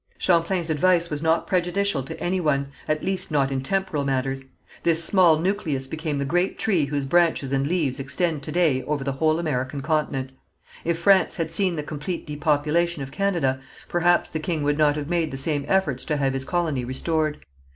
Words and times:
Champlain's 0.17 0.71
advice 0.71 1.11
was 1.11 1.21
not 1.21 1.45
prejudicial 1.45 2.01
to 2.01 2.19
any 2.19 2.39
one, 2.41 2.71
at 2.87 3.03
least 3.03 3.29
not 3.29 3.51
in 3.51 3.61
temporal 3.61 4.03
matters. 4.03 4.43
This 4.81 5.03
small 5.03 5.37
nucleus 5.37 5.85
became 5.85 6.17
the 6.17 6.25
great 6.25 6.57
tree 6.57 6.85
whose 6.85 7.05
branches 7.05 7.53
and 7.53 7.67
leaves 7.67 7.99
extend 7.99 8.41
to 8.41 8.51
day 8.51 8.81
over 8.85 9.03
the 9.03 9.11
whole 9.11 9.37
American 9.37 9.81
continent. 9.81 10.31
If 10.83 10.97
France 10.97 11.35
had 11.35 11.51
seen 11.51 11.75
the 11.75 11.83
complete 11.83 12.25
depopulation 12.25 13.03
of 13.03 13.11
Canada, 13.11 13.61
perhaps 13.89 14.27
the 14.27 14.39
king 14.39 14.63
would 14.63 14.79
not 14.79 14.95
have 14.95 15.07
made 15.07 15.29
the 15.29 15.37
same 15.37 15.65
efforts 15.67 16.03
to 16.05 16.17
have 16.17 16.33
his 16.33 16.45
colony 16.45 16.83
restored. 16.83 17.45